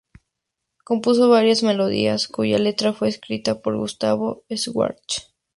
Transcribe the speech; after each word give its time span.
Compuso 0.83 1.29
varias 1.29 1.61
melodías, 1.61 2.27
cuya 2.27 2.57
letra 2.57 2.91
fue 2.91 3.07
escrita 3.07 3.61
por 3.61 3.77
Gustavo 3.77 4.45
Schwartz. 4.51 5.31